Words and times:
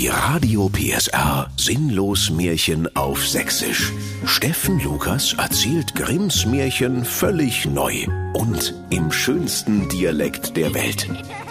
Die 0.00 0.08
Radio 0.08 0.70
PSR 0.70 1.50
Sinnlos 1.58 2.30
Märchen 2.30 2.88
auf 2.96 3.28
Sächsisch. 3.28 3.92
Steffen 4.24 4.80
Lukas 4.80 5.34
erzählt 5.34 5.94
Grimms 5.94 6.46
Märchen 6.46 7.04
völlig 7.04 7.66
neu 7.66 8.06
und 8.32 8.74
im 8.88 9.12
schönsten 9.12 9.90
Dialekt 9.90 10.56
der 10.56 10.72
Welt. 10.72 11.06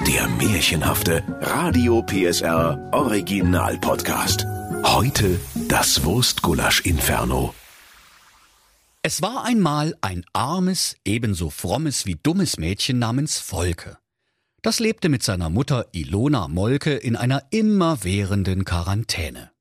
Der 0.07 0.27
märchenhafte 0.29 1.23
Radio 1.41 2.01
PSR 2.01 2.89
Original 2.91 3.77
Podcast. 3.77 4.47
Heute 4.83 5.39
das 5.67 6.03
Wurstgulasch 6.03 6.81
Inferno. 6.81 7.53
Es 9.03 9.21
war 9.21 9.45
einmal 9.45 9.95
ein 10.01 10.25
armes, 10.33 10.95
ebenso 11.05 11.51
frommes 11.51 12.07
wie 12.07 12.15
dummes 12.15 12.57
Mädchen 12.57 12.97
namens 12.97 13.37
Volke. 13.37 13.99
Das 14.61 14.79
lebte 14.79 15.07
mit 15.07 15.23
seiner 15.23 15.49
Mutter 15.49 15.87
Ilona 15.93 16.49
Molke 16.49 16.93
in 16.93 17.15
einer 17.15 17.43
immerwährenden 17.51 18.65
Quarantäne. 18.65 19.51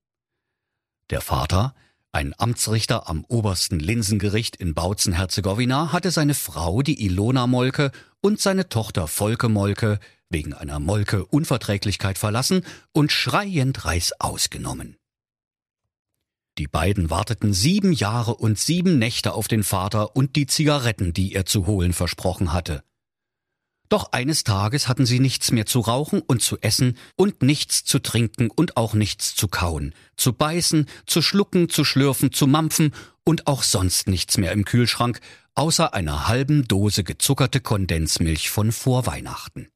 Der 1.10 1.20
Vater, 1.20 1.74
ein 2.10 2.34
Amtsrichter 2.36 3.08
am 3.08 3.24
obersten 3.28 3.78
Linsengericht 3.78 4.56
in 4.56 4.74
Bautzen-Herzegowina, 4.74 5.92
hatte 5.92 6.10
seine 6.10 6.34
Frau, 6.34 6.82
die 6.82 7.04
Ilona 7.04 7.46
Molke, 7.46 7.92
und 8.20 8.40
seine 8.40 8.68
Tochter 8.68 9.06
Volke 9.06 9.48
Molke 9.48 10.00
wegen 10.30 10.52
einer 10.52 10.80
Molke-Unverträglichkeit 10.80 12.18
verlassen 12.18 12.62
und 12.92 13.12
schreiend 13.12 13.84
reißaus 13.84 14.50
genommen. 14.50 14.96
Die 16.58 16.66
beiden 16.66 17.08
warteten 17.08 17.52
sieben 17.52 17.92
Jahre 17.92 18.34
und 18.34 18.58
sieben 18.58 18.98
Nächte 18.98 19.32
auf 19.32 19.46
den 19.46 19.62
Vater 19.62 20.16
und 20.16 20.34
die 20.34 20.46
Zigaretten, 20.46 21.12
die 21.12 21.34
er 21.34 21.46
zu 21.46 21.66
holen 21.66 21.92
versprochen 21.92 22.52
hatte. 22.52 22.82
Doch 23.88 24.12
eines 24.12 24.44
Tages 24.44 24.86
hatten 24.86 25.06
sie 25.06 25.18
nichts 25.18 25.50
mehr 25.50 25.64
zu 25.64 25.80
rauchen 25.80 26.20
und 26.20 26.42
zu 26.42 26.58
essen 26.60 26.98
und 27.16 27.42
nichts 27.42 27.84
zu 27.84 27.98
trinken 28.00 28.50
und 28.50 28.76
auch 28.76 28.92
nichts 28.92 29.34
zu 29.34 29.48
kauen, 29.48 29.94
zu 30.16 30.34
beißen, 30.34 30.86
zu 31.06 31.22
schlucken, 31.22 31.70
zu 31.70 31.84
schlürfen, 31.84 32.32
zu 32.32 32.46
mampfen 32.46 32.92
und 33.24 33.46
auch 33.46 33.62
sonst 33.62 34.08
nichts 34.08 34.36
mehr 34.36 34.52
im 34.52 34.66
Kühlschrank, 34.66 35.20
außer 35.54 35.94
einer 35.94 36.28
halben 36.28 36.68
Dose 36.68 37.02
gezuckerte 37.02 37.60
Kondensmilch 37.60 38.50
von 38.50 38.72
vor 38.72 39.06
Weihnachten. 39.06 39.68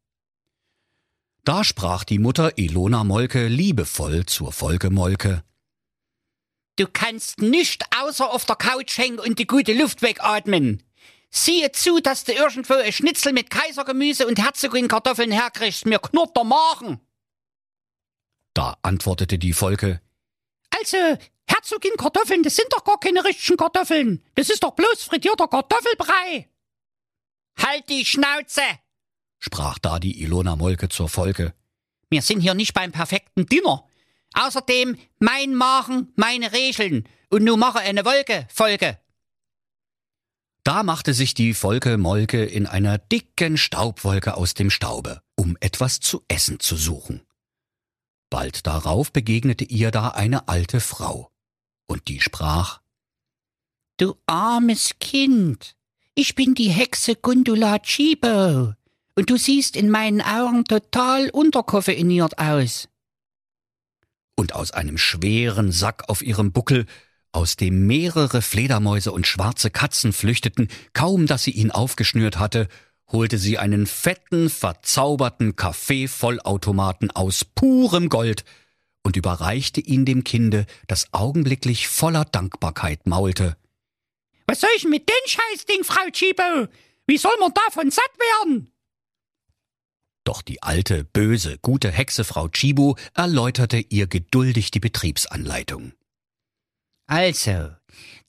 Da 1.45 1.65
sprach 1.65 2.05
die 2.05 2.19
Mutter 2.19 2.57
Ilona 2.57 3.05
Molke 3.05 3.49
liebevoll 3.49 4.27
zur 4.27 4.53
Folge 4.53 4.91
Molke. 4.91 5.43
Du 6.77 6.87
kannst 6.91 7.41
nicht 7.41 7.85
außer 8.01 8.31
auf 8.31 8.45
der 8.45 8.57
Couch 8.57 8.97
hängen 8.97 9.19
und 9.19 9.39
die 9.39 9.47
gute 9.47 9.73
Luft 9.73 10.03
wegatmen. 10.03 10.83
Siehe 11.35 11.73
zu, 11.73 12.01
dass 12.01 12.25
du 12.25 12.33
irgendwo 12.33 12.75
ein 12.75 12.93
Schnitzel 12.93 13.33
mit 13.33 13.49
Kaisergemüse 13.49 14.27
und 14.27 14.39
Herzogin-Kartoffeln 14.39 15.33
herkriegst. 15.33 15.87
Mir 15.87 15.99
knurrt 15.99 16.37
der 16.37 16.45
Magen. 16.45 17.01
Da 18.53 18.77
antwortete 18.83 19.39
die 19.39 19.55
Volke. 19.55 20.03
Also, 20.79 20.99
Herzogin-Kartoffeln, 21.47 22.43
das 22.43 22.57
sind 22.57 22.71
doch 22.71 22.85
gar 22.85 23.01
keine 23.01 23.25
richtigen 23.25 23.57
Kartoffeln. 23.57 24.23
Das 24.35 24.51
ist 24.51 24.63
doch 24.63 24.73
bloß 24.73 25.05
frittierter 25.05 25.49
Kartoffelbrei. 25.49 26.51
Halt 27.59 27.89
die 27.89 28.05
Schnauze, 28.05 28.63
sprach 29.39 29.79
da 29.79 29.99
die 29.99 30.23
Ilona 30.23 30.55
Molke 30.55 30.91
zur 30.91 31.09
Volke. 31.09 31.55
Wir 32.11 32.21
sind 32.21 32.41
hier 32.41 32.55
nicht 32.55 32.75
beim 32.75 32.93
perfekten 32.93 33.47
Dinner. 33.47 33.87
Außerdem 34.35 34.99
mein 35.19 35.55
Magen, 35.55 36.13
meine 36.17 36.53
Regeln. 36.53 37.09
Und 37.31 37.45
nun 37.45 37.59
mache 37.59 37.79
eine 37.79 38.05
Wolke, 38.05 38.47
Folge. 38.53 38.99
Da 40.65 40.85
machte 40.85 41.13
sich 41.13 41.35
die 41.35 41.55
Volke 41.55 41.99
Molke 41.99 42.45
in 42.45 42.67
einer 42.67 42.99
dicken 42.99 43.57
Staubwolke 43.57 44.37
aus 44.37 44.55
dem 44.55 44.71
Staube, 44.71 45.21
um 45.35 45.57
etwas 45.61 45.99
zu 45.99 46.25
essen 46.29 46.61
zu 46.61 46.77
suchen. 46.77 47.23
Bald 48.31 48.67
darauf 48.67 49.13
begegnete 49.13 49.65
ihr 49.65 49.91
da 49.91 50.09
eine 50.09 50.49
alte 50.49 50.81
Frau, 50.81 51.33
und 51.87 52.07
die 52.07 52.21
sprach 52.21 52.81
Du 53.97 54.15
armes 54.27 54.93
Kind, 55.01 55.77
ich 56.15 56.35
bin 56.37 56.55
die 56.55 56.71
Hexe 56.71 57.17
Gundula 57.17 57.81
Chibo, 57.81 58.75
und 59.17 59.31
du 59.31 59.37
siehst 59.37 59.77
in 59.77 59.91
meinen 59.91 60.23
Augen 60.23 60.65
total 60.65 61.29
unterkoffeiniert 61.31 62.39
aus. 62.39 62.89
Und 64.37 64.55
aus 64.55 64.71
einem 64.71 64.97
schweren 64.97 65.73
Sack 65.73 66.09
auf 66.09 66.23
ihrem 66.23 66.53
Buckel 66.53 66.87
aus 67.33 67.57
dem 67.57 67.87
mehrere 67.87 68.43
Fledermäuse 68.43 69.13
und 69.13 69.27
schwarze 69.27 69.71
Katzen 69.71 70.13
flüchteten, 70.13 70.69
kaum 70.93 71.27
dass 71.27 71.43
sie 71.43 71.51
ihn 71.51 71.71
aufgeschnürt 71.71 72.39
hatte, 72.39 72.69
holte 73.11 73.39
sie 73.39 73.59
einen 73.59 73.87
fetten, 73.87 74.49
verzauberten 74.51 75.57
Kaffeevollautomaten 75.57 77.11
aus 77.11 77.45
purem 77.45 78.09
Gold 78.09 78.45
und 79.03 79.17
überreichte 79.17 79.81
ihn 79.81 80.05
dem 80.05 80.25
Kinde, 80.25 80.67
das 80.87 81.13
augenblicklich 81.13 81.89
voller 81.89 82.25
Dankbarkeit 82.25 83.07
maulte. 83.07 83.57
Was 84.47 84.61
soll 84.61 84.71
ich 84.77 84.85
mit 84.85 85.09
dem 85.09 85.15
Scheißding, 85.27 85.85
Frau 85.85 86.09
Chibo? 86.11 86.69
Wie 87.07 87.19
soll 87.19 87.33
man 87.41 87.53
davon 87.67 87.91
satt 87.91 88.13
werden? 88.19 88.73
Doch 90.25 90.43
die 90.43 90.63
alte, 90.63 91.05
böse, 91.05 91.59
gute 91.59 91.91
Hexe 91.91 92.23
Frau 92.23 92.49
Chibo 92.49 92.97
erläuterte 93.15 93.79
ihr 93.79 94.07
geduldig 94.07 94.71
die 94.71 94.79
Betriebsanleitung. 94.79 95.93
Also, 97.13 97.69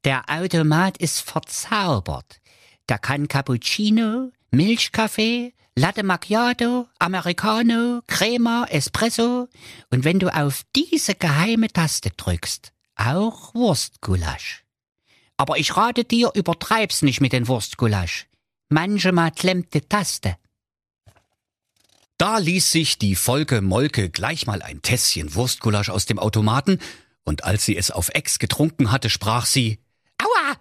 der 0.04 0.26
Automat 0.28 0.98
ist 0.98 1.22
verzaubert. 1.22 2.42
Da 2.86 2.98
kann 2.98 3.30
Cappuccino, 3.30 4.34
Milchkaffee, 4.52 5.54
Latte 5.74 6.04
Macchiato, 6.04 6.90
Americano, 7.00 8.02
Crema, 8.08 8.66
Espresso 8.70 9.48
und 9.90 10.04
wenn 10.04 10.20
du 10.20 10.28
auf 10.36 10.64
diese 10.76 11.16
geheime 11.16 11.70
Taste 11.70 12.10
drückst, 12.10 12.74
auch 12.98 13.56
Wurstgulasch. 13.56 14.66
Aber 15.38 15.58
ich 15.58 15.78
rate 15.78 16.04
dir, 16.04 16.32
übertreib's 16.34 17.04
nicht 17.04 17.22
mit 17.22 17.32
den 17.32 17.48
Wurstgulasch. 17.48 18.28
Manchmal 18.68 19.32
klemmt 19.32 19.74
die 19.74 19.80
Taste. 19.80 20.36
Da 22.18 22.38
ließ 22.38 22.70
sich 22.70 22.98
die 22.98 23.16
Volke 23.16 23.62
Molke 23.62 24.10
gleich 24.10 24.46
mal 24.46 24.62
ein 24.62 24.82
Tässchen 24.82 25.36
Wurstgulasch 25.36 25.90
aus 25.90 26.06
dem 26.06 26.20
Automaten 26.20 26.80
und 27.24 27.44
als 27.44 27.66
sie 27.66 27.78
es 27.78 27.92
auf 27.92 28.10
Ex 28.10 28.40
getrunken 28.40 28.92
hatte, 28.92 29.10
sprach 29.10 29.46
sie 29.46 29.80
Aua, 30.18 30.58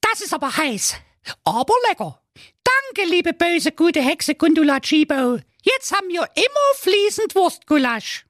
das 0.00 0.20
ist 0.20 0.32
aber 0.32 0.56
heiß, 0.56 0.96
aber 1.44 1.74
lecker. 1.88 2.22
Danke, 2.64 3.10
liebe 3.10 3.32
böse 3.32 3.72
gute 3.72 4.02
Hexe 4.02 4.34
Gundula 4.34 4.80
Chibo. 4.80 5.38
Jetzt 5.62 5.92
haben 5.92 6.08
wir 6.08 6.28
immer 6.34 6.74
fließend 6.78 7.34
Wurstgulasch. 7.34 8.24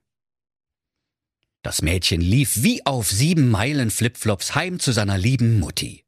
Das 1.63 1.83
Mädchen 1.83 2.21
lief 2.21 2.63
wie 2.63 2.85
auf 2.87 3.09
sieben 3.11 3.51
Meilen 3.51 3.91
Flipflops 3.91 4.55
heim 4.55 4.81
zu 4.81 4.93
seiner 4.93 5.19
lieben 5.19 5.61
Mutti. 5.61 6.05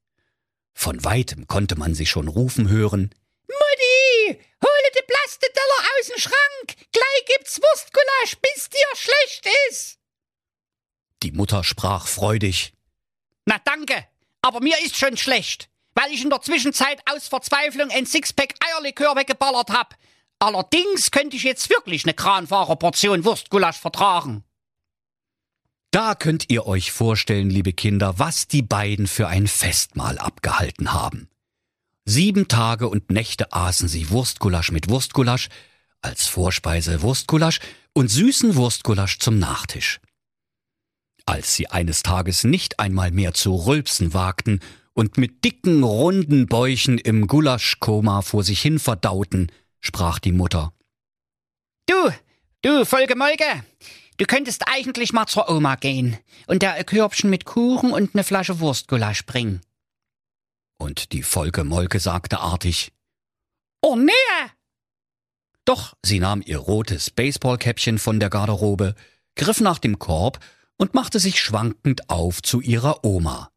Von 0.75 1.05
weitem 1.05 1.47
konnte 1.47 1.77
man 1.77 1.95
sie 1.95 2.07
schon 2.07 2.29
rufen 2.29 2.69
hören. 2.69 3.11
Mutti, 3.47 4.39
hole 4.65 4.91
die 4.97 5.07
Plasteteller 5.07 5.89
aus 5.99 6.07
dem 6.07 6.19
Schrank. 6.19 6.91
Gleich 6.93 7.25
gibt's 7.27 7.61
Wurstgulasch, 7.61 8.37
bis 8.41 8.71
dir 8.71 8.97
schlecht 8.97 9.47
ist. 9.71 9.92
Die 11.23 11.33
Mutter 11.33 11.63
sprach 11.63 12.07
freudig. 12.07 12.73
Na 13.47 13.57
danke, 13.65 14.07
aber 14.41 14.61
mir 14.61 14.77
ist 14.85 14.97
schon 14.97 15.17
schlecht, 15.17 15.69
weil 15.95 16.13
ich 16.13 16.23
in 16.23 16.31
der 16.31 16.43
Zwischenzeit 16.43 17.01
aus 17.11 17.29
Verzweiflung 17.29 17.91
ein 17.91 18.07
Sixpack 18.07 18.55
Eierlikör 18.61 19.15
weggeballert 19.17 19.71
hab. 19.71 19.97
Allerdings 20.39 21.13
könnte 21.13 21.37
ich 21.37 21.45
jetzt 21.45 21.71
wirklich 21.71 22.05
eine 22.05 22.15
Kranfahrerportion 22.15 23.25
Wurstgulasch 23.25 23.79
vertragen. 23.79 24.43
Da 25.93 26.15
könnt 26.15 26.51
ihr 26.51 26.67
euch 26.67 26.91
vorstellen, 26.91 27.51
liebe 27.51 27.73
Kinder, 27.73 28.19
was 28.19 28.49
die 28.49 28.63
beiden 28.63 29.07
für 29.07 29.29
ein 29.29 29.47
Festmahl 29.47 30.19
abgehalten 30.19 30.93
haben. 30.93 31.29
Sieben 32.05 32.49
Tage 32.49 32.89
und 32.89 33.11
Nächte 33.11 33.53
aßen 33.53 33.87
sie 33.87 34.11
Wurstgulasch 34.11 34.73
mit 34.73 34.89
Wurstgulasch, 34.89 35.49
als 36.01 36.27
Vorspeise 36.27 37.03
Wurstgulasch 37.03 37.61
und 37.93 38.09
süßen 38.09 38.57
Wurstgulasch 38.57 39.19
zum 39.21 39.39
Nachtisch. 39.39 40.01
Als 41.27 41.55
sie 41.55 41.69
eines 41.69 42.03
Tages 42.03 42.45
nicht 42.45 42.81
einmal 42.81 43.11
mehr 43.11 43.35
zu 43.35 43.55
rülpsen 43.55 44.15
wagten 44.15 44.61
und 44.93 45.19
mit 45.19 45.45
dicken, 45.45 45.83
runden 45.83 46.47
Bäuchen 46.47 46.99
im 46.99 47.27
Gulaschkoma 47.27 48.23
vor 48.23 48.43
sich 48.43 48.61
hin 48.61 48.79
verdauten, 48.79 49.51
sprach 49.81 50.19
die 50.19 50.33
Mutter. 50.33 50.73
Du, 51.87 52.11
du, 52.63 52.85
Folge 52.85 53.17
Molke, 53.17 53.65
du 54.17 54.25
könntest 54.27 54.65
eigentlich 54.67 55.13
mal 55.13 55.27
zur 55.27 55.49
Oma 55.49 55.77
gehen 55.77 56.19
und 56.47 56.63
der 56.63 56.83
Körbchen 56.85 57.31
mit 57.31 57.45
Kuchen 57.45 57.93
und 57.93 58.15
eine 58.15 58.25
Flasche 58.25 58.61
Wurstgulasch 58.61 59.25
bringen. 59.25 59.61
Und 60.79 61.13
die 61.13 61.23
Volke 61.23 61.65
Molke 61.65 62.01
sagte 62.01 62.41
artig, 62.41 62.93
Oh 63.81 63.97
nee! 63.97 64.13
Doch 65.65 65.95
sie 66.03 66.19
nahm 66.19 66.43
ihr 66.45 66.59
rotes 66.59 67.11
Baseballkäppchen 67.11 67.99
von 67.99 68.19
der 68.19 68.31
Garderobe, 68.31 68.97
griff 69.37 69.61
nach 69.61 69.79
dem 69.79 69.99
Korb 69.99 70.41
und 70.83 70.95
machte 70.95 71.21
sich 71.21 71.41
schwankend 71.41 72.11
auf 72.11 72.43
zu 72.43 72.61
ihrer 72.61 73.05
Oma. 73.05 73.53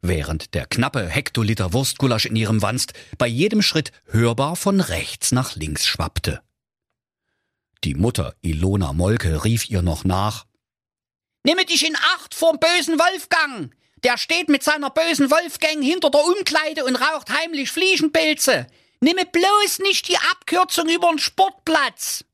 Während 0.00 0.54
der 0.54 0.64
knappe 0.64 1.06
Hektoliter 1.06 1.74
Wurstgulasch 1.74 2.24
in 2.24 2.36
ihrem 2.36 2.62
Wanst 2.62 2.94
bei 3.18 3.26
jedem 3.26 3.60
Schritt 3.60 3.92
hörbar 4.06 4.56
von 4.56 4.80
rechts 4.80 5.30
nach 5.30 5.56
links 5.56 5.86
schwappte. 5.86 6.40
Die 7.84 7.94
Mutter 7.94 8.34
Ilona 8.40 8.94
Molke 8.94 9.44
rief 9.44 9.68
ihr 9.68 9.82
noch 9.82 10.04
nach. 10.04 10.46
Nimme 11.44 11.66
dich 11.66 11.86
in 11.86 11.96
Acht 12.14 12.34
vorm 12.34 12.58
bösen 12.58 12.98
Wolfgang. 12.98 13.74
Der 14.02 14.16
steht 14.16 14.48
mit 14.48 14.62
seiner 14.62 14.88
bösen 14.88 15.30
Wolfgang 15.30 15.84
hinter 15.84 16.08
der 16.08 16.24
Umkleide 16.24 16.86
und 16.86 16.96
raucht 16.96 17.28
heimlich 17.28 17.70
Fliegenpilze. 17.70 18.66
Nimme 19.00 19.26
bloß 19.26 19.80
nicht 19.80 20.08
die 20.08 20.16
Abkürzung 20.16 20.88
über 20.88 21.10
den 21.10 21.18
Sportplatz. 21.18 22.24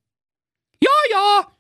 Ja, 0.81 0.91
ja, 1.11 1.57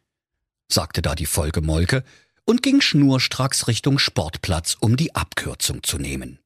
sagte 0.69 1.03
da 1.03 1.15
die 1.15 1.27
Folge 1.27 1.61
Molke 1.61 2.05
und 2.47 2.63
ging 2.63 2.81
schnurstracks 2.81 3.69
Richtung 3.69 3.99
Sportplatz, 3.99 4.77
um 4.81 4.97
die 4.97 5.15
Abkürzung 5.15 5.83
zu 5.83 5.99
nehmen. 5.99 6.39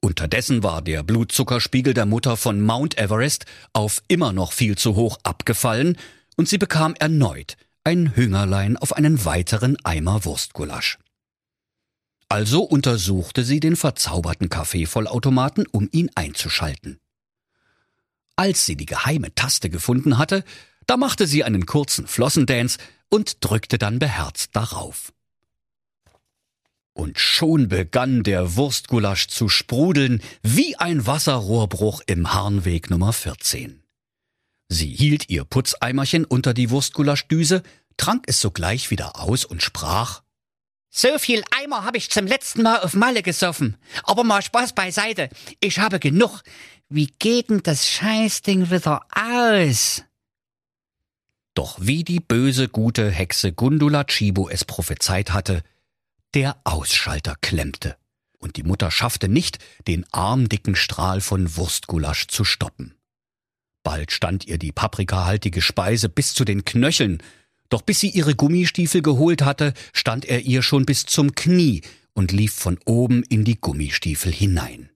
Unterdessen 0.00 0.62
war 0.62 0.80
der 0.82 1.02
Blutzuckerspiegel 1.02 1.92
der 1.92 2.06
Mutter 2.06 2.36
von 2.38 2.60
Mount 2.60 2.96
Everest 2.96 3.44
auf 3.74 4.02
immer 4.08 4.32
noch 4.32 4.52
viel 4.52 4.78
zu 4.78 4.94
hoch 4.94 5.18
abgefallen 5.24 5.98
und 6.36 6.48
sie 6.48 6.58
bekam 6.58 6.94
erneut 6.94 7.56
ein 7.86 8.16
Hüngerlein 8.16 8.76
auf 8.76 8.94
einen 8.94 9.24
weiteren 9.24 9.76
Eimer 9.84 10.24
Wurstgulasch. 10.24 10.98
Also 12.28 12.64
untersuchte 12.64 13.44
sie 13.44 13.60
den 13.60 13.76
verzauberten 13.76 14.48
Kaffeevollautomaten, 14.48 15.66
um 15.70 15.88
ihn 15.92 16.10
einzuschalten. 16.16 16.98
Als 18.34 18.66
sie 18.66 18.76
die 18.76 18.86
geheime 18.86 19.32
Taste 19.36 19.70
gefunden 19.70 20.18
hatte, 20.18 20.42
da 20.88 20.96
machte 20.96 21.28
sie 21.28 21.44
einen 21.44 21.64
kurzen 21.64 22.08
Flossendance 22.08 22.78
und 23.08 23.44
drückte 23.44 23.78
dann 23.78 23.98
beherzt 23.98 24.50
darauf. 24.54 25.12
Und 26.92 27.18
schon 27.18 27.68
begann 27.68 28.22
der 28.22 28.56
Wurstgulasch 28.56 29.28
zu 29.28 29.48
sprudeln 29.48 30.22
wie 30.42 30.76
ein 30.76 31.06
Wasserrohrbruch 31.06 32.00
im 32.06 32.32
Harnweg 32.32 32.88
Nummer 32.88 33.12
14. 33.12 33.82
Sie 34.68 34.88
hielt 34.88 35.28
ihr 35.28 35.44
Putzeimerchen 35.44 36.24
unter 36.24 36.54
die 36.54 36.70
Wurstgulaschdüse, 36.70 37.62
trank 37.96 38.24
es 38.26 38.40
sogleich 38.40 38.90
wieder 38.90 39.20
aus 39.20 39.44
und 39.44 39.62
sprach 39.62 40.22
So 40.90 41.18
viel 41.18 41.42
Eimer 41.54 41.84
habe 41.84 41.98
ich 41.98 42.10
zum 42.10 42.26
letzten 42.26 42.62
Mal 42.62 42.80
auf 42.80 42.94
Malle 42.94 43.22
gesoffen. 43.22 43.76
Aber 44.02 44.24
mal 44.24 44.42
Spaß 44.42 44.74
beiseite. 44.74 45.28
Ich 45.60 45.78
habe 45.78 46.00
genug. 46.00 46.42
Wie 46.88 47.08
geht 47.18 47.50
denn 47.50 47.62
das 47.62 47.86
Scheißding 47.86 48.70
wieder 48.70 49.02
aus? 49.14 50.02
Doch 51.56 51.78
wie 51.80 52.04
die 52.04 52.20
böse 52.20 52.68
gute 52.68 53.10
Hexe 53.10 53.50
Gundula 53.50 54.04
Chibo 54.04 54.50
es 54.50 54.66
prophezeit 54.66 55.32
hatte, 55.32 55.62
der 56.34 56.60
Ausschalter 56.64 57.34
klemmte, 57.40 57.96
und 58.38 58.56
die 58.56 58.62
Mutter 58.62 58.90
schaffte 58.90 59.30
nicht, 59.30 59.58
den 59.86 60.04
armdicken 60.12 60.76
Strahl 60.76 61.22
von 61.22 61.56
Wurstgulasch 61.56 62.26
zu 62.26 62.44
stoppen. 62.44 62.94
Bald 63.82 64.12
stand 64.12 64.44
ihr 64.44 64.58
die 64.58 64.70
paprikahaltige 64.70 65.62
Speise 65.62 66.10
bis 66.10 66.34
zu 66.34 66.44
den 66.44 66.66
Knöcheln, 66.66 67.22
doch 67.70 67.80
bis 67.80 68.00
sie 68.00 68.10
ihre 68.10 68.34
Gummistiefel 68.34 69.00
geholt 69.00 69.40
hatte, 69.40 69.72
stand 69.94 70.26
er 70.26 70.42
ihr 70.42 70.60
schon 70.60 70.84
bis 70.84 71.06
zum 71.06 71.34
Knie 71.34 71.80
und 72.12 72.32
lief 72.32 72.52
von 72.52 72.78
oben 72.84 73.22
in 73.22 73.46
die 73.46 73.58
Gummistiefel 73.58 74.30
hinein. 74.30 74.90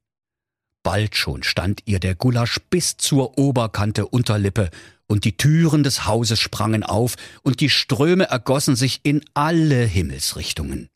Bald 0.83 1.17
schon 1.17 1.43
stand 1.43 1.83
ihr 1.87 2.01
der 2.01 2.15
Gulasch 2.15 2.59
bis 2.69 2.99
zur 2.99 3.39
Oberkante 3.39 4.07
Unterlippe, 4.07 4.71
und 5.11 5.25
die 5.25 5.37
Türen 5.37 5.83
des 5.83 6.07
Hauses 6.07 6.39
sprangen 6.39 6.85
auf, 6.85 7.17
und 7.43 7.61
die 7.61 7.69
Ströme 7.69 8.29
ergossen 8.29 8.77
sich 8.77 9.01
in 9.03 9.25
alle 9.35 9.85
Himmelsrichtungen. 9.85 10.89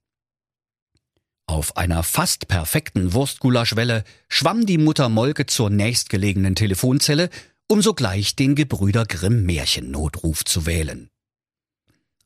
Auf 1.46 1.76
einer 1.76 2.04
fast 2.04 2.46
perfekten 2.46 3.12
Wurstgulaschwelle 3.12 4.04
schwamm 4.28 4.66
die 4.66 4.78
Mutter 4.78 5.08
Molke 5.08 5.46
zur 5.46 5.68
nächstgelegenen 5.68 6.54
Telefonzelle, 6.54 7.28
um 7.66 7.82
sogleich 7.82 8.36
den 8.36 8.54
Gebrüder 8.54 9.04
Grimm 9.04 9.44
Märchennotruf 9.46 10.44
zu 10.44 10.64
wählen. 10.64 11.10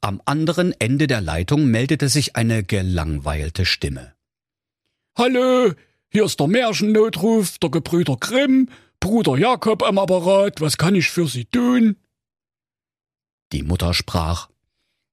Am 0.02 0.20
anderen 0.26 0.79
Ende 0.79 1.06
der 1.06 1.23
Leitung 1.23 1.70
meldete 1.70 2.11
sich 2.11 2.37
eine 2.37 2.64
gelangweilte 2.64 3.64
Stimme. 3.64 4.12
Hallo, 5.17 5.73
hier 6.11 6.25
ist 6.26 6.38
der 6.38 6.49
Märchennotruf 6.49 7.58
der 7.58 7.70
Gebrüder 7.70 8.19
Grimm, 8.20 8.69
Bruder 9.00 9.36
Jakob 9.36 9.82
am 9.82 9.98
Apparat, 9.98 10.60
was 10.60 10.76
kann 10.76 10.94
ich 10.94 11.10
für 11.10 11.26
Sie 11.26 11.44
tun? 11.44 11.96
Die 13.52 13.62
Mutter 13.62 13.94
sprach. 13.94 14.48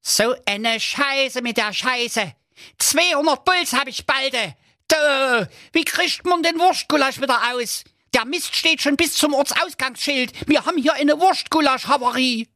So 0.02 0.36
eine 0.46 0.80
Scheiße 0.80 1.42
mit 1.42 1.58
der 1.58 1.74
Scheiße. 1.74 2.34
200 2.78 3.46
Puls 3.46 3.74
hab 3.74 3.88
ich 3.88 4.06
balde. 4.06 4.56
Da, 4.88 5.48
wie 5.74 5.84
kriegt 5.84 6.26
man 6.26 6.44
den 6.44 6.60
Wurstgulasch 6.60 7.22
wieder 7.22 7.54
aus? 7.54 7.84
Der 8.14 8.26
Mist 8.26 8.56
steht 8.56 8.82
schon 8.82 8.98
bis 8.98 9.14
zum 9.16 9.34
Ortsausgangsschild. 9.34 10.48
Wir 10.48 10.66
haben 10.66 10.78
hier 10.78 10.94
eine 10.94 11.20
Wurstgulasch-Havarie. 11.20 12.48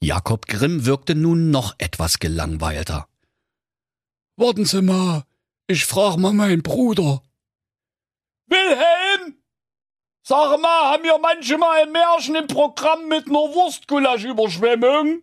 Jakob 0.00 0.46
Grimm 0.46 0.86
wirkte 0.86 1.14
nun 1.14 1.50
noch 1.50 1.74
etwas 1.78 2.18
gelangweilter. 2.18 3.08
Warten 4.36 4.64
Sie 4.64 4.82
mal, 4.82 5.24
ich 5.66 5.84
frag 5.84 6.16
mal 6.16 6.32
meinen 6.32 6.62
Bruder. 6.62 7.22
Wilhelm! 8.46 9.11
Sag 10.22 10.60
mal, 10.60 10.92
haben 10.92 11.04
wir 11.04 11.18
manchmal 11.18 11.82
ein 11.82 11.92
Märchen 11.92 12.36
im 12.36 12.46
Programm 12.46 13.08
mit 13.08 13.26
einer 13.26 13.54
Wurstgulasch-Überschwemmung? 13.54 15.22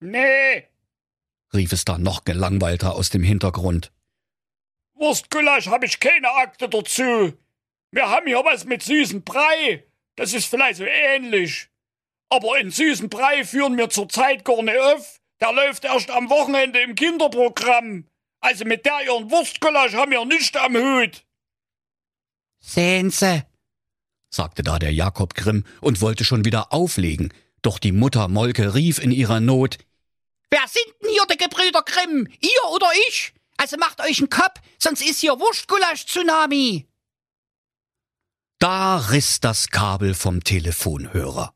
Nee, 0.00 0.68
rief 1.54 1.72
es 1.72 1.84
da 1.84 1.98
noch 1.98 2.24
gelangweilter 2.24 2.94
aus 2.94 3.10
dem 3.10 3.22
Hintergrund. 3.22 3.92
Wurstgulasch 4.94 5.68
hab 5.68 5.84
ich 5.84 6.00
keine 6.00 6.30
Akte 6.30 6.68
dazu. 6.68 7.32
Wir 7.90 8.08
haben 8.08 8.26
hier 8.26 8.44
was 8.44 8.64
mit 8.64 8.82
süßem 8.82 9.22
Brei. 9.22 9.84
Das 10.16 10.32
ist 10.32 10.46
vielleicht 10.46 10.76
so 10.76 10.84
ähnlich. 10.84 11.68
Aber 12.30 12.58
in 12.58 12.70
süßen 12.70 13.10
Brei 13.10 13.44
führen 13.44 13.76
wir 13.76 13.90
zurzeit 13.90 14.44
gar 14.44 14.62
nicht 14.62 14.78
auf. 14.78 15.20
Der 15.40 15.52
läuft 15.52 15.84
erst 15.84 16.10
am 16.10 16.30
Wochenende 16.30 16.80
im 16.80 16.94
Kinderprogramm. 16.94 18.06
Also 18.40 18.64
mit 18.64 18.86
der 18.86 19.02
ihren 19.04 19.30
Wurstgulasch 19.30 19.94
haben 19.94 20.12
wir 20.12 20.24
nicht 20.24 20.56
am 20.56 20.76
Hut. 20.76 21.24
Sehen 22.62 23.10
Sie, 23.10 23.44
sagte 24.30 24.62
da 24.62 24.78
der 24.78 24.94
Jakob 24.94 25.34
Grimm 25.34 25.64
und 25.82 26.00
wollte 26.00 26.24
schon 26.24 26.46
wieder 26.46 26.72
auflegen. 26.72 27.34
Doch 27.60 27.78
die 27.78 27.92
Mutter 27.92 28.28
Molke 28.28 28.74
rief 28.74 28.98
in 28.98 29.10
ihrer 29.10 29.40
Not. 29.40 29.78
Wer 30.50 30.64
sind 30.66 30.94
denn 31.02 31.10
hier 31.10 31.26
die 31.30 31.36
Gebrüder 31.36 31.82
Grimm? 31.82 32.26
Ihr 32.40 32.70
oder 32.74 32.88
ich? 33.08 33.34
Also 33.58 33.76
macht 33.76 34.00
euch 34.00 34.18
einen 34.18 34.30
Kopf, 34.30 34.60
sonst 34.78 35.02
ist 35.02 35.20
hier 35.20 35.38
Wurstgulasch-Tsunami. 35.38 36.86
Da 38.58 38.96
riss 38.96 39.40
das 39.40 39.68
Kabel 39.68 40.14
vom 40.14 40.42
Telefonhörer 40.42 41.52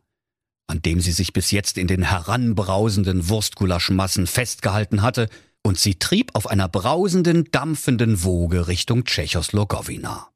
an 0.66 0.82
dem 0.82 1.00
sie 1.00 1.12
sich 1.12 1.32
bis 1.32 1.50
jetzt 1.50 1.78
in 1.78 1.86
den 1.86 2.02
heranbrausenden 2.02 3.28
Wurstgulaschmassen 3.28 4.26
festgehalten 4.26 5.02
hatte, 5.02 5.28
und 5.62 5.80
sie 5.80 5.96
trieb 5.96 6.34
auf 6.34 6.46
einer 6.46 6.68
brausenden, 6.68 7.50
dampfenden 7.50 8.22
Woge 8.22 8.68
Richtung 8.68 9.04
Tschechoslowakowina. 9.04 10.28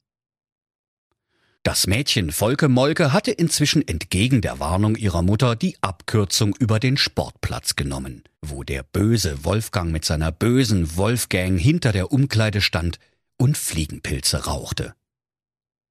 Das 1.63 1.87
Mädchen 1.87 2.33
Volke 2.33 2.69
Molke 2.69 3.13
hatte 3.13 3.33
inzwischen 3.33 3.87
entgegen 3.87 4.41
der 4.41 4.61
Warnung 4.61 4.97
ihrer 4.97 5.21
Mutter 5.21 5.57
die 5.57 5.77
Abkürzung 5.83 6.57
über 6.59 6.81
den 6.81 6.97
Sportplatz 6.97 7.77
genommen, 7.77 8.25
wo 8.41 8.63
der 8.63 8.83
böse 8.83 9.45
Wolfgang 9.45 9.93
mit 9.93 10.07
seiner 10.07 10.33
bösen 10.33 10.97
Wolfgang 10.97 11.61
hinter 11.61 11.93
der 11.93 12.13
Umkleide 12.13 12.63
stand 12.63 12.99
und 13.37 13.59
Fliegenpilze 13.59 14.47
rauchte. 14.47 14.95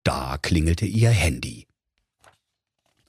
Da 0.03 0.39
klingelte 0.41 0.87
ihr 0.87 1.11
Handy. 1.11 1.67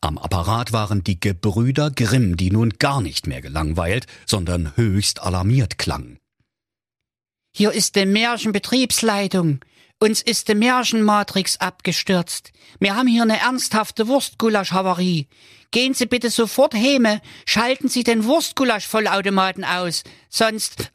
Am 0.03 0.19
Apparat 0.19 0.73
waren 0.73 1.03
die 1.03 1.19
Gebrüder 1.19 1.91
Grimm, 1.91 2.37
die 2.37 2.51
nun 2.51 2.71
gar 2.79 3.01
nicht 3.01 3.27
mehr 3.27 3.41
gelangweilt, 3.41 4.07
sondern 4.27 4.77
höchst 4.77 5.23
alarmiert 5.23 5.79
klangen. 5.79 6.19
Hier 7.53 7.73
ist 7.73 7.97
die 7.97 8.07
Märchenbetriebsleitung. 8.07 9.61
Uns 10.03 10.23
ist 10.23 10.49
die 10.49 10.55
Märchenmatrix 10.55 11.59
abgestürzt. 11.59 12.53
Wir 12.79 12.97
haben 12.97 13.07
hier 13.07 13.23
eine 13.23 13.39
ernsthafte 13.39 14.09
Wurstgulasch-Havarie. 14.09 15.29
Gehen 15.73 15.93
Sie 15.93 16.07
bitte 16.07 16.31
sofort 16.31 16.73
heme, 16.73 17.21
schalten 17.45 17.89
Sie 17.89 18.03
den 18.03 18.25
Wurstgulasch-Vollautomaten 18.25 19.63
aus, 19.63 20.03
sonst... 20.31 20.91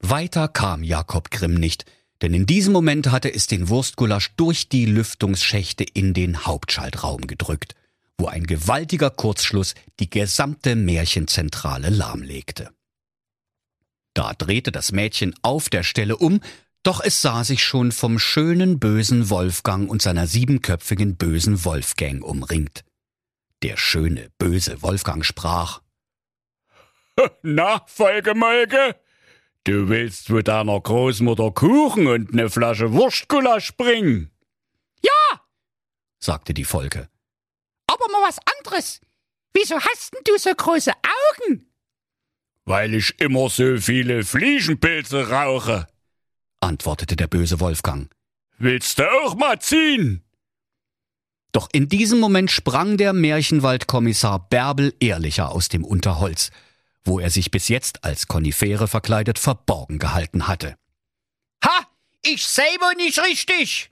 Weiter 0.00 0.48
kam 0.48 0.82
Jakob 0.82 1.30
Grimm 1.30 1.54
nicht, 1.54 1.86
denn 2.20 2.34
in 2.34 2.46
diesem 2.46 2.72
Moment 2.72 3.12
hatte 3.12 3.32
es 3.32 3.46
den 3.46 3.68
Wurstgulasch 3.68 4.32
durch 4.36 4.68
die 4.68 4.86
Lüftungsschächte 4.86 5.84
in 5.84 6.14
den 6.14 6.44
Hauptschaltraum 6.44 7.28
gedrückt, 7.28 7.76
wo 8.18 8.26
ein 8.26 8.44
gewaltiger 8.44 9.10
Kurzschluss 9.10 9.74
die 10.00 10.10
gesamte 10.10 10.74
Märchenzentrale 10.74 11.90
lahmlegte. 11.90 12.70
Da 14.14 14.34
drehte 14.34 14.72
das 14.72 14.92
Mädchen 14.92 15.34
auf 15.42 15.68
der 15.68 15.82
Stelle 15.82 16.16
um, 16.16 16.40
doch 16.82 17.00
es 17.02 17.22
sah 17.22 17.44
sich 17.44 17.62
schon 17.62 17.92
vom 17.92 18.18
schönen 18.18 18.78
bösen 18.78 19.30
Wolfgang 19.30 19.88
und 19.88 20.02
seiner 20.02 20.26
siebenköpfigen 20.26 21.16
bösen 21.16 21.64
Wolfgang 21.64 22.24
umringt. 22.24 22.84
Der 23.62 23.76
schöne 23.76 24.30
böse 24.38 24.82
Wolfgang 24.82 25.24
sprach 25.24 25.80
Na, 27.42 27.82
Folgemolke, 27.86 28.96
Du 29.64 29.88
willst 29.88 30.28
mit 30.30 30.48
deiner 30.48 30.80
Großmutter 30.80 31.52
Kuchen 31.52 32.08
und 32.08 32.34
ne 32.34 32.50
Flasche 32.50 32.92
Wurstgulasch 32.92 33.76
bringen? 33.76 34.32
Ja, 35.04 35.40
sagte 36.18 36.52
die 36.52 36.64
Volke. 36.64 37.08
Aber 37.86 38.08
mal 38.10 38.26
was 38.26 38.38
anderes. 38.58 39.00
Wieso 39.54 39.76
hast 39.78 40.14
denn 40.14 40.22
du 40.24 40.36
so 40.36 40.50
große 40.52 40.90
Augen? 40.90 41.71
Weil 42.64 42.94
ich 42.94 43.18
immer 43.20 43.50
so 43.50 43.76
viele 43.78 44.24
Fliegenpilze 44.24 45.30
rauche, 45.30 45.86
antwortete 46.60 47.16
der 47.16 47.26
böse 47.26 47.58
Wolfgang. 47.60 48.10
Willst 48.58 48.98
du 48.98 49.10
auch 49.10 49.34
mal 49.34 49.60
ziehen? 49.60 50.22
Doch 51.50 51.68
in 51.72 51.88
diesem 51.88 52.18
Moment 52.20 52.50
sprang 52.50 52.96
der 52.96 53.12
Märchenwaldkommissar 53.12 54.48
Bärbel 54.48 54.94
Ehrlicher 55.00 55.50
aus 55.50 55.68
dem 55.68 55.84
Unterholz, 55.84 56.50
wo 57.04 57.18
er 57.18 57.30
sich 57.30 57.50
bis 57.50 57.68
jetzt 57.68 58.04
als 58.04 58.28
Konifere 58.28 58.88
verkleidet 58.88 59.38
verborgen 59.38 59.98
gehalten 59.98 60.46
hatte. 60.46 60.76
Ha! 61.64 61.86
Ich 62.24 62.46
wohl 62.56 62.94
nicht 62.96 63.18
richtig! 63.18 63.90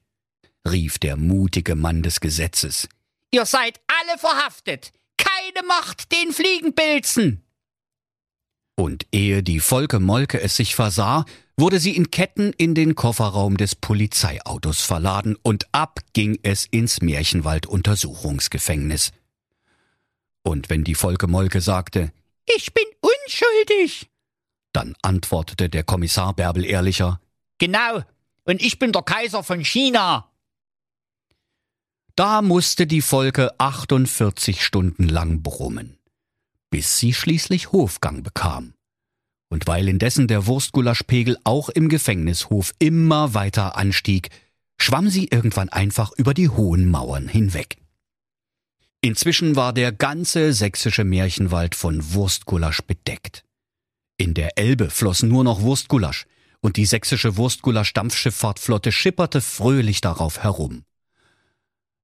rief 0.68 0.98
der 0.98 1.16
mutige 1.16 1.74
Mann 1.74 2.02
des 2.02 2.20
Gesetzes. 2.20 2.88
Ihr 3.32 3.44
seid 3.44 3.80
alle 3.88 4.18
verhaftet! 4.18 4.92
Keine 5.16 5.66
Macht 5.66 6.12
den 6.12 6.32
Fliegenpilzen! 6.32 7.42
Und 8.80 9.06
ehe 9.12 9.42
die 9.42 9.60
Volke 9.60 10.00
Molke 10.00 10.40
es 10.40 10.56
sich 10.56 10.74
versah, 10.74 11.26
wurde 11.58 11.78
sie 11.78 11.94
in 11.94 12.10
Ketten 12.10 12.54
in 12.54 12.74
den 12.74 12.94
Kofferraum 12.94 13.58
des 13.58 13.74
Polizeiautos 13.74 14.80
verladen 14.80 15.36
und 15.42 15.66
ab 15.72 16.00
ging 16.14 16.38
es 16.42 16.64
ins 16.64 17.02
Märchenwald-Untersuchungsgefängnis. 17.02 19.12
Und 20.42 20.70
wenn 20.70 20.82
die 20.82 20.94
Volke 20.94 21.26
Molke 21.26 21.60
sagte, 21.60 22.10
ich 22.46 22.72
bin 22.72 22.86
unschuldig, 23.02 24.08
dann 24.72 24.94
antwortete 25.02 25.68
der 25.68 25.84
Kommissar 25.84 26.32
Bärbel 26.32 26.64
ehrlicher, 26.64 27.20
Genau, 27.58 28.02
und 28.44 28.62
ich 28.62 28.78
bin 28.78 28.92
der 28.92 29.02
Kaiser 29.02 29.42
von 29.42 29.62
China. 29.62 30.32
Da 32.16 32.40
musste 32.40 32.86
die 32.86 33.02
Volke 33.02 33.60
48 33.60 34.64
Stunden 34.64 35.06
lang 35.06 35.42
brummen, 35.42 35.98
bis 36.70 36.98
sie 36.98 37.12
schließlich 37.12 37.72
Hofgang 37.72 38.22
bekam. 38.22 38.74
Und 39.48 39.66
weil 39.66 39.88
indessen 39.88 40.28
der 40.28 40.46
Wurstgulaschpegel 40.46 41.36
auch 41.44 41.68
im 41.68 41.88
Gefängnishof 41.88 42.72
immer 42.78 43.34
weiter 43.34 43.76
anstieg, 43.76 44.30
schwamm 44.80 45.10
sie 45.10 45.26
irgendwann 45.26 45.68
einfach 45.68 46.12
über 46.16 46.34
die 46.34 46.48
hohen 46.48 46.88
Mauern 46.88 47.28
hinweg. 47.28 47.76
Inzwischen 49.02 49.56
war 49.56 49.72
der 49.72 49.92
ganze 49.92 50.52
sächsische 50.52 51.04
Märchenwald 51.04 51.74
von 51.74 52.12
Wurstgulasch 52.12 52.82
bedeckt. 52.82 53.44
In 54.18 54.34
der 54.34 54.58
Elbe 54.58 54.90
floss 54.90 55.22
nur 55.22 55.42
noch 55.42 55.62
Wurstgulasch, 55.62 56.26
und 56.60 56.76
die 56.76 56.84
sächsische 56.84 57.36
Wurstgulasch-Dampfschifffahrtflotte 57.38 58.92
schipperte 58.92 59.40
fröhlich 59.40 60.02
darauf 60.02 60.42
herum. 60.42 60.84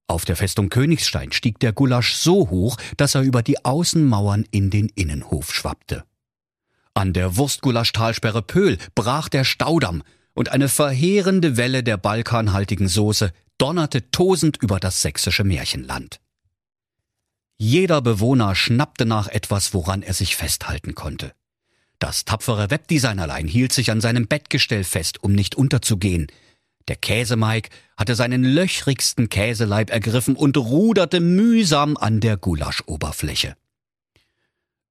Auf 0.08 0.24
der 0.24 0.36
Festung 0.36 0.68
Königstein 0.68 1.32
stieg 1.32 1.58
der 1.58 1.72
Gulasch 1.72 2.14
so 2.14 2.48
hoch, 2.50 2.76
dass 2.96 3.14
er 3.14 3.22
über 3.22 3.42
die 3.42 3.64
Außenmauern 3.64 4.44
in 4.50 4.70
den 4.70 4.88
Innenhof 4.94 5.52
schwappte. 5.52 6.04
An 6.94 7.12
der 7.12 7.36
Wurstgulasch-Talsperre 7.36 8.42
Pöhl 8.42 8.78
brach 8.94 9.28
der 9.28 9.44
Staudamm 9.44 10.02
und 10.34 10.50
eine 10.50 10.68
verheerende 10.68 11.56
Welle 11.56 11.82
der 11.82 11.96
balkanhaltigen 11.96 12.88
Soße 12.88 13.32
donnerte 13.58 14.10
tosend 14.10 14.56
über 14.58 14.78
das 14.78 15.02
sächsische 15.02 15.44
Märchenland. 15.44 16.20
Jeder 17.58 18.02
Bewohner 18.02 18.54
schnappte 18.54 19.06
nach 19.06 19.28
etwas, 19.28 19.72
woran 19.72 20.02
er 20.02 20.14
sich 20.14 20.36
festhalten 20.36 20.94
konnte. 20.94 21.32
Das 21.98 22.26
tapfere 22.26 22.70
Webdesignerlein 22.70 23.48
hielt 23.48 23.72
sich 23.72 23.90
an 23.90 24.02
seinem 24.02 24.26
Bettgestell 24.26 24.84
fest, 24.84 25.22
um 25.22 25.32
nicht 25.32 25.54
unterzugehen. 25.54 26.26
Der 26.88 26.96
Käsemeik 26.96 27.70
hatte 27.96 28.14
seinen 28.14 28.44
löchrigsten 28.44 29.28
Käseleib 29.28 29.90
ergriffen 29.90 30.36
und 30.36 30.56
ruderte 30.56 31.20
mühsam 31.20 31.96
an 31.96 32.20
der 32.20 32.36
Gulaschoberfläche. 32.36 33.56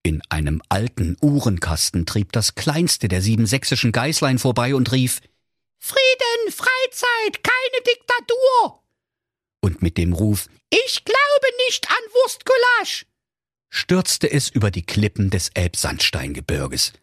In 0.03 0.21
einem 0.29 0.61
alten 0.69 1.17
Uhrenkasten 1.21 2.05
trieb 2.05 2.31
das 2.31 2.55
kleinste 2.55 3.07
der 3.07 3.21
sieben 3.21 3.47
sächsischen 3.47 3.91
Geißlein 3.91 4.39
vorbei 4.39 4.75
und 4.75 4.91
rief 4.91 5.21
Frieden, 5.79 6.51
Freizeit, 6.51 7.43
keine 7.43 7.83
Diktatur. 7.87 8.83
Und 9.61 9.81
mit 9.81 9.97
dem 9.97 10.13
Ruf 10.13 10.47
Ich 10.69 11.03
glaube 11.05 11.47
nicht 11.67 11.89
an 11.89 12.11
Wurstgulasch 12.13 13.05
stürzte 13.75 14.31
es 14.31 14.49
über 14.49 14.71
die 14.71 14.85
Klippen 14.85 15.29
des 15.29 15.49
Elbsandsteingebirges, 15.53 16.93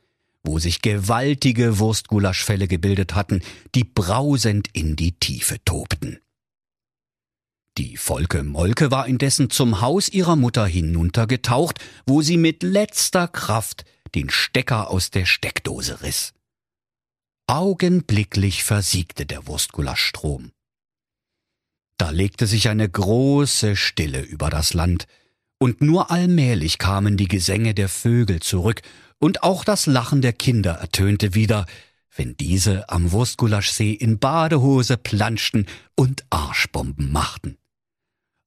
wo 0.44 0.58
sich 0.58 0.82
gewaltige 0.82 1.78
Wurstgulaschfälle 1.78 2.68
gebildet 2.68 3.14
hatten, 3.14 3.42
die 3.75 3.84
brausend 3.84 4.68
in 4.72 4.96
die 4.96 5.12
Tiefe 5.12 5.62
tobten. 5.64 6.18
Die 7.78 7.96
Volke 7.96 8.42
Molke 8.42 8.90
war 8.90 9.06
indessen 9.06 9.49
zum 9.49 9.80
Haus 9.80 10.08
ihrer 10.08 10.37
Mutter 10.37 10.66
hinuntergetaucht, 10.66 11.78
wo 12.06 12.20
sie 12.20 12.37
mit 12.37 12.62
letzter 12.62 13.28
Kraft 13.28 13.84
den 14.14 14.28
Stecker 14.28 14.90
aus 14.90 15.11
der 15.11 15.25
Steckdose 15.25 16.02
riss. 16.02 16.34
Augenblicklich 17.46 18.62
versiegte 18.62 19.25
der 19.25 19.46
Wurstgulaschstrom. 19.46 20.52
Da 21.96 22.11
legte 22.11 22.46
sich 22.46 22.68
eine 22.68 22.88
große 22.88 23.76
Stille 23.76 24.20
über 24.20 24.50
das 24.50 24.75
Land, 24.75 25.06
und 25.62 25.81
nur 25.81 26.11
allmählich 26.11 26.78
kamen 26.78 27.16
die 27.16 27.28
Gesänge 27.28 27.73
der 27.73 27.88
Vögel 27.88 28.40
zurück, 28.40 28.83
und 29.21 29.45
auch 29.45 29.62
das 29.62 29.87
Lachen 29.87 30.21
der 30.21 30.33
Kinder 30.33 30.73
ertönte 30.73 31.37
wieder, 31.37 31.66
wenn 32.16 32.37
diese 32.37 32.88
am 32.90 33.12
Wurstgulaschsee 33.12 33.92
in 33.92 34.19
Badehose 34.19 34.97
planschten 34.97 35.66
und 35.95 36.25
Arschbomben 36.31 37.12
machten. 37.12 37.59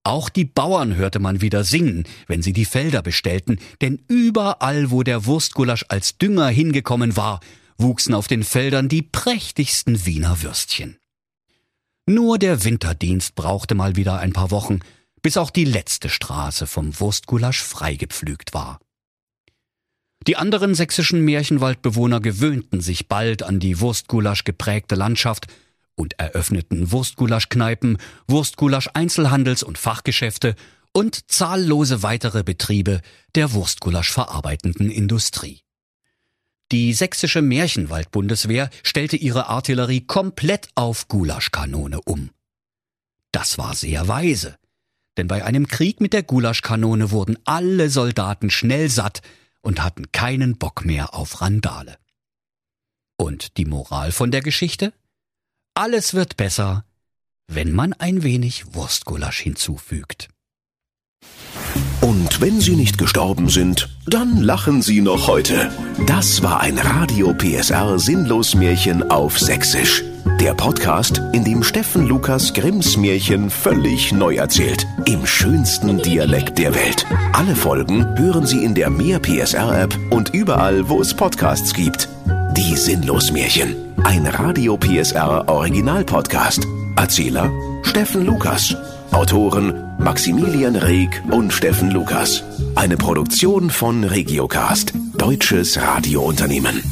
Auch 0.04 0.28
die 0.28 0.44
Bauern 0.44 0.98
hörte 0.98 1.20
man 1.20 1.40
wieder 1.40 1.64
singen, 1.64 2.04
wenn 2.28 2.42
sie 2.42 2.52
die 2.52 2.66
Felder 2.66 3.02
bestellten, 3.02 3.60
denn 3.80 4.04
überall, 4.10 4.92
wo 4.92 5.02
der 5.02 5.26
Wurstgulasch 5.26 5.86
als 5.88 6.18
Dünger 6.18 6.50
hingekommen 6.50 7.16
war, 7.16 7.40
wuchsen 7.78 8.14
auf 8.14 8.28
den 8.28 8.44
Feldern 8.44 8.90
die 8.90 9.04
prächtigsten 9.04 10.06
Wiener 10.06 10.42
Würstchen. 10.42 10.98
Nur 12.08 12.38
der 12.40 12.66
Winterdienst 12.66 13.36
brauchte 13.36 13.74
mal 13.74 13.96
wieder 13.96 14.20
ein 14.20 14.34
paar 14.34 14.52
Wochen, 14.52 14.82
bis 15.26 15.38
auch 15.38 15.50
die 15.50 15.66
letzte 15.66 16.10
Straße 16.10 16.68
vom 16.68 17.00
Wurstgulasch 17.00 17.64
freigepflügt 17.64 18.54
war. 18.54 18.80
Die 20.28 20.36
anderen 20.38 20.76
sächsischen 20.76 21.22
Märchenwaldbewohner 21.26 22.20
gewöhnten 22.20 22.80
sich 22.80 23.08
bald 23.08 23.42
an 23.42 23.60
die 23.60 23.80
Wurstgulasch 23.80 24.44
geprägte 24.44 24.94
Landschaft 24.94 25.48
und 25.96 26.20
eröffneten 26.20 26.92
Wurstgulaschkneipen, 26.92 27.98
Wurstgulasch-Einzelhandels- 28.28 29.64
und 29.64 29.80
Fachgeschäfte 29.80 30.54
und 30.92 31.32
zahllose 31.32 32.04
weitere 32.04 32.44
Betriebe 32.44 33.02
der 33.34 33.54
Wurstgulasch 33.54 34.12
verarbeitenden 34.12 34.92
Industrie. 34.92 35.62
Die 36.72 36.94
sächsische 36.94 37.42
Märchenwaldbundeswehr 37.42 38.70
stellte 38.84 39.18
ihre 39.18 39.48
Artillerie 39.48 40.02
komplett 40.02 40.68
auf 40.76 41.08
Gulaschkanone 41.08 42.00
um. 42.02 42.30
Das 43.32 43.58
war 43.58 43.74
sehr 43.74 44.08
weise, 44.08 44.60
denn 45.18 45.28
bei 45.28 45.44
einem 45.44 45.68
Krieg 45.68 46.02
mit 46.02 46.14
der 46.14 46.24
Gulaschkanone 46.24 47.12
wurden 47.12 47.38
alle 47.46 47.90
Soldaten 47.90 48.50
schnell 48.50 48.90
satt 48.90 49.22
und 49.62 49.84
hatten 49.84 50.12
keinen 50.12 50.58
Bock 50.58 50.86
mehr 50.86 51.14
auf 51.14 51.42
Randale. 51.42 51.98
Und 53.18 53.58
die 53.58 53.66
Moral 53.66 54.12
von 54.12 54.32
der 54.32 54.42
Geschichte? 54.42 54.94
Alles 55.74 56.14
wird 56.14 56.38
besser, 56.38 56.86
wenn 57.48 57.72
man 57.72 57.94
ein 57.94 58.24
wenig 58.24 58.74
Wurstgulasch 58.74 59.40
hinzufügt. 59.40 60.30
Und 62.02 62.40
wenn 62.40 62.62
sie 62.62 62.76
nicht 62.76 62.98
gestorben 62.98 63.50
sind, 63.50 63.90
dann 64.06 64.42
lachen 64.42 64.82
sie 64.82 65.02
noch 65.02 65.28
heute. 65.28 65.72
Das 66.06 66.44
war 66.44 66.60
ein 66.62 66.78
Radio 66.78 67.34
PSR 67.34 67.98
Sinnlos-Märchen 67.98 69.10
auf 69.10 69.40
Sächsisch. 69.40 70.04
Der 70.26 70.54
Podcast, 70.54 71.22
in 71.34 71.44
dem 71.44 71.64
Steffen 71.64 72.08
Lukas 72.08 72.54
Grimms 72.54 72.98
Märchen 72.98 73.50
völlig 73.50 74.12
neu 74.12 74.36
erzählt. 74.36 74.86
Im 75.06 75.26
schönsten 75.26 76.00
Dialekt 76.00 76.58
der 76.58 76.74
Welt. 76.74 77.06
Alle 77.34 77.56
Folgen 77.56 78.18
hören 78.18 78.46
Sie 78.46 78.64
in 78.64 78.74
der 78.74 78.90
Mehr 78.90 79.20
PSR 79.20 79.84
App 79.84 79.98
und 80.10 80.34
überall, 80.34 80.90
wo 80.90 81.00
es 81.00 81.14
Podcasts 81.14 81.74
gibt. 81.74 82.10
Die 82.58 82.76
Sinnlos-Märchen. 82.76 83.76
Ein 84.04 84.26
Radio 84.26 84.78
PSR 84.78 85.48
Original 85.48 86.04
Podcast. 86.04 86.66
Erzähler 86.96 87.52
Steffen 87.84 88.26
Lukas. 88.26 88.76
Autoren 89.12 89.74
Maximilian 90.00 90.76
Reg 90.76 91.24
und 91.32 91.54
Steffen 91.54 91.92
Lukas. 91.92 92.44
Eine 92.76 92.98
Produktion 92.98 93.70
von 93.70 94.04
Regiocast, 94.04 94.94
deutsches 95.18 95.80
Radiounternehmen. 95.80 96.84